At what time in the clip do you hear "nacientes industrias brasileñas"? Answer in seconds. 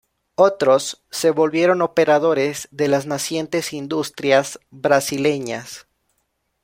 3.05-5.85